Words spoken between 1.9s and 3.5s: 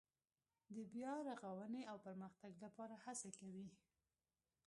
او پرمختګ لپاره هڅې